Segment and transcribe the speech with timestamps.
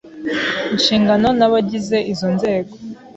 [0.73, 2.73] inshingano n’abagize izo nzego.